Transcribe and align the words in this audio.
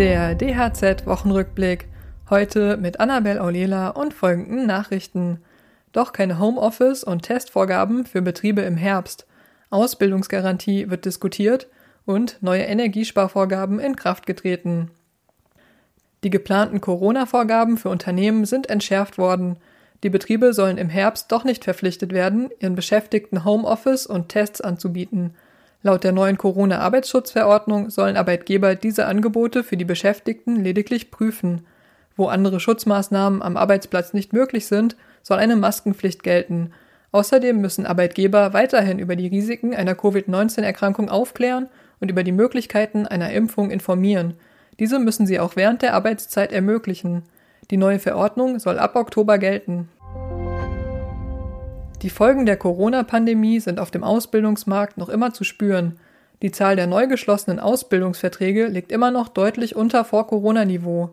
Der 0.00 0.34
DHZ-Wochenrückblick. 0.34 1.86
Heute 2.30 2.78
mit 2.78 3.00
Annabel 3.00 3.38
Aulela 3.38 3.90
und 3.90 4.14
folgenden 4.14 4.66
Nachrichten. 4.66 5.42
Doch 5.92 6.14
keine 6.14 6.38
Homeoffice- 6.38 7.04
und 7.04 7.20
Testvorgaben 7.20 8.06
für 8.06 8.22
Betriebe 8.22 8.62
im 8.62 8.78
Herbst. 8.78 9.26
Ausbildungsgarantie 9.68 10.88
wird 10.88 11.04
diskutiert 11.04 11.66
und 12.06 12.38
neue 12.40 12.62
Energiesparvorgaben 12.62 13.78
in 13.78 13.94
Kraft 13.94 14.24
getreten. 14.24 14.90
Die 16.24 16.30
geplanten 16.30 16.80
Corona-Vorgaben 16.80 17.76
für 17.76 17.90
Unternehmen 17.90 18.46
sind 18.46 18.70
entschärft 18.70 19.18
worden. 19.18 19.58
Die 20.02 20.08
Betriebe 20.08 20.54
sollen 20.54 20.78
im 20.78 20.88
Herbst 20.88 21.30
doch 21.30 21.44
nicht 21.44 21.64
verpflichtet 21.64 22.14
werden, 22.14 22.48
ihren 22.58 22.74
Beschäftigten 22.74 23.44
Homeoffice 23.44 24.06
und 24.06 24.30
Tests 24.30 24.62
anzubieten. 24.62 25.34
Laut 25.82 26.04
der 26.04 26.12
neuen 26.12 26.36
Corona-Arbeitsschutzverordnung 26.36 27.88
sollen 27.88 28.18
Arbeitgeber 28.18 28.74
diese 28.74 29.06
Angebote 29.06 29.64
für 29.64 29.78
die 29.78 29.86
Beschäftigten 29.86 30.56
lediglich 30.56 31.10
prüfen. 31.10 31.66
Wo 32.16 32.26
andere 32.26 32.60
Schutzmaßnahmen 32.60 33.40
am 33.40 33.56
Arbeitsplatz 33.56 34.12
nicht 34.12 34.34
möglich 34.34 34.66
sind, 34.66 34.96
soll 35.22 35.38
eine 35.38 35.56
Maskenpflicht 35.56 36.22
gelten. 36.22 36.72
Außerdem 37.12 37.60
müssen 37.60 37.86
Arbeitgeber 37.86 38.52
weiterhin 38.52 38.98
über 38.98 39.16
die 39.16 39.28
Risiken 39.28 39.74
einer 39.74 39.94
Covid-19-Erkrankung 39.94 41.08
aufklären 41.08 41.68
und 41.98 42.10
über 42.10 42.24
die 42.24 42.32
Möglichkeiten 42.32 43.06
einer 43.06 43.32
Impfung 43.32 43.70
informieren. 43.70 44.34
Diese 44.78 44.98
müssen 44.98 45.26
sie 45.26 45.40
auch 45.40 45.56
während 45.56 45.80
der 45.82 45.94
Arbeitszeit 45.94 46.52
ermöglichen. 46.52 47.22
Die 47.70 47.78
neue 47.78 47.98
Verordnung 47.98 48.58
soll 48.58 48.78
ab 48.78 48.96
Oktober 48.96 49.38
gelten. 49.38 49.88
Die 52.02 52.10
Folgen 52.10 52.46
der 52.46 52.56
Corona-Pandemie 52.56 53.60
sind 53.60 53.78
auf 53.78 53.90
dem 53.90 54.02
Ausbildungsmarkt 54.02 54.96
noch 54.96 55.10
immer 55.10 55.34
zu 55.34 55.44
spüren. 55.44 55.98
Die 56.40 56.50
Zahl 56.50 56.74
der 56.74 56.86
neu 56.86 57.06
geschlossenen 57.06 57.60
Ausbildungsverträge 57.60 58.68
liegt 58.68 58.90
immer 58.90 59.10
noch 59.10 59.28
deutlich 59.28 59.76
unter 59.76 60.06
Vor-Corona-Niveau. 60.06 61.10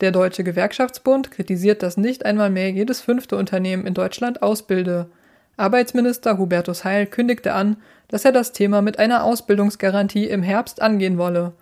Der 0.00 0.12
Deutsche 0.12 0.42
Gewerkschaftsbund 0.42 1.30
kritisiert, 1.30 1.82
dass 1.82 1.98
nicht 1.98 2.24
einmal 2.24 2.48
mehr 2.48 2.70
jedes 2.70 3.02
fünfte 3.02 3.36
Unternehmen 3.36 3.86
in 3.86 3.92
Deutschland 3.92 4.42
ausbilde. 4.42 5.10
Arbeitsminister 5.58 6.38
Hubertus 6.38 6.84
Heil 6.84 7.04
kündigte 7.04 7.52
an, 7.52 7.76
dass 8.08 8.24
er 8.24 8.32
das 8.32 8.52
Thema 8.52 8.80
mit 8.80 8.98
einer 8.98 9.24
Ausbildungsgarantie 9.24 10.26
im 10.26 10.42
Herbst 10.42 10.80
angehen 10.80 11.18
wolle. 11.18 11.52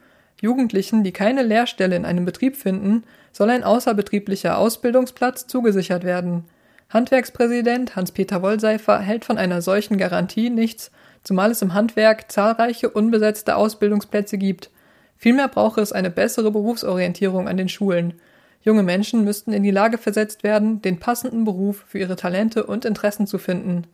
Jugendlichen, 0.41 1.03
die 1.03 1.11
keine 1.11 1.43
Lehrstelle 1.43 1.97
in 1.97 2.05
einem 2.05 2.25
Betrieb 2.25 2.55
finden, 2.55 3.03
soll 3.33 3.51
ein 3.51 3.65
außerbetrieblicher 3.65 4.57
Ausbildungsplatz 4.57 5.49
zugesichert 5.49 6.05
werden. 6.05 6.45
Handwerkspräsident 6.91 7.97
Hans-Peter 7.97 8.41
Wollseifer 8.41 8.99
hält 8.99 9.27
von 9.27 9.37
einer 9.37 9.61
solchen 9.61 9.99
Garantie 9.99 10.49
nichts, 10.49 10.91
zumal 11.23 11.51
es 11.51 11.61
im 11.61 11.75
Handwerk 11.75 12.33
zahlreiche 12.33 12.89
unbesetzte 12.89 13.57
Ausbildungsplätze 13.57 14.39
gibt. 14.39 14.71
Vielmehr 15.19 15.49
brauche 15.49 15.83
es 15.83 15.93
eine 15.93 16.11
bessere 16.11 16.51
Berufsorientierung 16.51 17.47
an 17.47 17.59
den 17.59 17.69
Schulen. 17.69 18.15
Junge 18.63 18.83
Menschen 18.83 19.23
müssten 19.23 19.53
in 19.53 19.63
die 19.63 19.71
Lage 19.71 19.99
versetzt 19.99 20.45
werden, 20.45 20.81
den 20.81 20.99
passenden 20.99 21.45
Beruf 21.45 21.85
für 21.87 21.99
ihre 21.99 22.17
Talente 22.17 22.65
und 22.65 22.87
Interessen 22.87 23.27
zu 23.27 23.37
finden. 23.37 23.87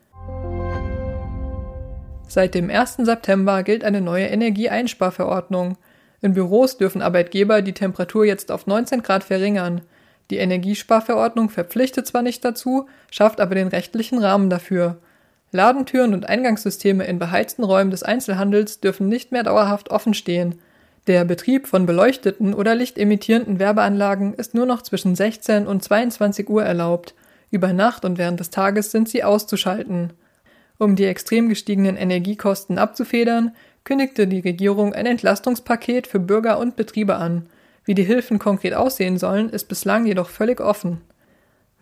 Seit 2.28 2.54
dem 2.54 2.70
1. 2.70 2.98
September 2.98 3.64
gilt 3.64 3.82
eine 3.82 4.02
neue 4.02 4.26
Energieeinsparverordnung. 4.26 5.76
In 6.20 6.34
Büros 6.34 6.78
dürfen 6.78 7.02
Arbeitgeber 7.02 7.60
die 7.60 7.74
Temperatur 7.74 8.24
jetzt 8.24 8.52
auf 8.52 8.68
19 8.68 9.02
Grad 9.02 9.24
verringern. 9.24 9.82
Die 10.30 10.38
Energiesparverordnung 10.38 11.50
verpflichtet 11.50 12.06
zwar 12.06 12.22
nicht 12.22 12.44
dazu, 12.44 12.88
schafft 13.10 13.40
aber 13.40 13.54
den 13.54 13.68
rechtlichen 13.68 14.18
Rahmen 14.18 14.48
dafür. 14.50 14.98
Ladentüren 15.52 16.14
und 16.14 16.28
Eingangssysteme 16.28 17.04
in 17.04 17.18
beheizten 17.18 17.62
Räumen 17.62 17.90
des 17.90 18.02
Einzelhandels 18.02 18.80
dürfen 18.80 19.08
nicht 19.08 19.30
mehr 19.30 19.44
dauerhaft 19.44 19.90
offen 19.90 20.14
stehen. 20.14 20.56
Der 21.06 21.24
Betrieb 21.24 21.66
von 21.66 21.84
beleuchteten 21.84 22.54
oder 22.54 22.74
lichtemittierenden 22.74 23.58
Werbeanlagen 23.58 24.34
ist 24.34 24.54
nur 24.54 24.66
noch 24.66 24.82
zwischen 24.82 25.14
16 25.14 25.66
und 25.66 25.84
22 25.84 26.48
Uhr 26.48 26.64
erlaubt. 26.64 27.14
Über 27.50 27.72
Nacht 27.72 28.04
und 28.04 28.18
während 28.18 28.40
des 28.40 28.50
Tages 28.50 28.90
sind 28.90 29.08
sie 29.08 29.22
auszuschalten. 29.22 30.14
Um 30.78 30.96
die 30.96 31.04
extrem 31.04 31.48
gestiegenen 31.48 31.96
Energiekosten 31.96 32.78
abzufedern, 32.78 33.54
kündigte 33.84 34.26
die 34.26 34.40
Regierung 34.40 34.94
ein 34.94 35.06
Entlastungspaket 35.06 36.06
für 36.06 36.18
Bürger 36.18 36.58
und 36.58 36.74
Betriebe 36.74 37.16
an. 37.16 37.46
Wie 37.84 37.94
die 37.94 38.04
Hilfen 38.04 38.38
konkret 38.38 38.74
aussehen 38.74 39.18
sollen, 39.18 39.50
ist 39.50 39.68
bislang 39.68 40.06
jedoch 40.06 40.30
völlig 40.30 40.60
offen. 40.60 41.02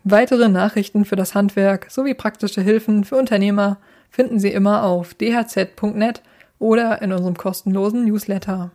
Weitere 0.03 0.49
Nachrichten 0.49 1.05
für 1.05 1.15
das 1.15 1.33
Handwerk 1.33 1.89
sowie 1.89 2.13
praktische 2.13 2.61
Hilfen 2.61 3.05
für 3.05 3.15
Unternehmer 3.15 3.77
finden 4.09 4.39
Sie 4.39 4.51
immer 4.51 4.83
auf 4.83 5.13
dhz.net 5.13 6.21
oder 6.59 7.01
in 7.01 7.13
unserem 7.13 7.37
kostenlosen 7.37 8.05
Newsletter. 8.05 8.71